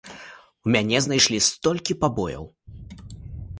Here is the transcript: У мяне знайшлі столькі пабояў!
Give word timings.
У 0.69 0.73
мяне 0.75 0.97
знайшлі 1.07 1.39
столькі 1.49 1.99
пабояў! 2.03 2.43